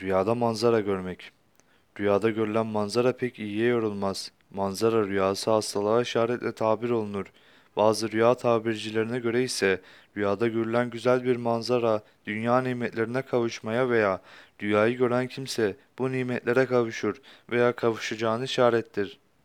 Rüyada 0.00 0.34
manzara 0.34 0.80
görmek. 0.80 1.32
Rüyada 2.00 2.30
görülen 2.30 2.66
manzara 2.66 3.16
pek 3.16 3.38
iyiye 3.38 3.68
yorulmaz. 3.68 4.32
Manzara 4.50 5.06
rüyası 5.06 5.50
hastalığa 5.50 6.02
işaretle 6.02 6.52
tabir 6.52 6.90
olunur. 6.90 7.26
Bazı 7.76 8.12
rüya 8.12 8.34
tabircilerine 8.34 9.18
göre 9.18 9.42
ise 9.42 9.80
rüyada 10.16 10.48
görülen 10.48 10.90
güzel 10.90 11.24
bir 11.24 11.36
manzara 11.36 12.02
dünya 12.26 12.60
nimetlerine 12.60 13.22
kavuşmaya 13.22 13.90
veya 13.90 14.20
rüyayı 14.62 14.96
gören 14.98 15.26
kimse 15.26 15.76
bu 15.98 16.12
nimetlere 16.12 16.66
kavuşur 16.66 17.16
veya 17.50 17.72
kavuşacağını 17.72 18.44
işarettir. 18.44 19.18